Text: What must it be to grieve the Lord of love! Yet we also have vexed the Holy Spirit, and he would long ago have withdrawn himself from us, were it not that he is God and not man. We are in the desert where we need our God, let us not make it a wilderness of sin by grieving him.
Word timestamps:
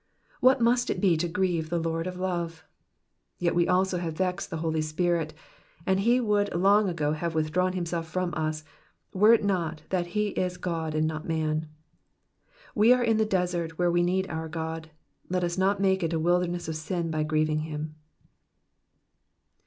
What 0.39 0.59
must 0.59 0.89
it 0.89 0.99
be 0.99 1.15
to 1.17 1.27
grieve 1.27 1.69
the 1.69 1.77
Lord 1.77 2.07
of 2.07 2.17
love! 2.17 2.65
Yet 3.37 3.53
we 3.53 3.67
also 3.67 3.99
have 3.99 4.17
vexed 4.17 4.49
the 4.49 4.57
Holy 4.57 4.81
Spirit, 4.81 5.31
and 5.85 5.99
he 5.99 6.19
would 6.19 6.51
long 6.55 6.89
ago 6.89 7.11
have 7.11 7.35
withdrawn 7.35 7.73
himself 7.73 8.07
from 8.07 8.33
us, 8.35 8.63
were 9.13 9.31
it 9.35 9.43
not 9.43 9.83
that 9.89 10.07
he 10.17 10.29
is 10.29 10.57
God 10.57 10.95
and 10.95 11.05
not 11.05 11.27
man. 11.27 11.69
We 12.73 12.91
are 12.93 13.03
in 13.03 13.17
the 13.17 13.25
desert 13.25 13.77
where 13.77 13.91
we 13.91 14.01
need 14.01 14.27
our 14.27 14.49
God, 14.49 14.89
let 15.29 15.43
us 15.43 15.55
not 15.55 15.79
make 15.79 16.01
it 16.01 16.13
a 16.13 16.19
wilderness 16.19 16.67
of 16.67 16.77
sin 16.77 17.11
by 17.11 17.21
grieving 17.21 17.59
him. 17.59 17.93